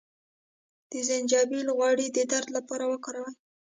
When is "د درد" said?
2.11-2.47